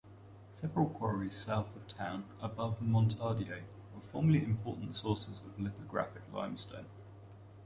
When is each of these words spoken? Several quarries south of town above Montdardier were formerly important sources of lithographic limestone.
Several 0.55 0.89
quarries 0.89 1.35
south 1.35 1.75
of 1.75 1.87
town 1.87 2.25
above 2.41 2.79
Montdardier 2.81 3.61
were 3.93 4.01
formerly 4.11 4.43
important 4.43 4.95
sources 4.95 5.39
of 5.45 5.59
lithographic 5.59 6.23
limestone. 6.33 6.87